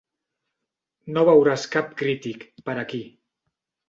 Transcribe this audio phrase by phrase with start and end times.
[1.17, 3.03] No veuràs cap crític, per aquí.